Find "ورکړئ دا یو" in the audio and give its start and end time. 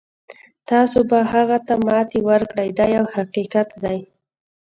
2.29-3.05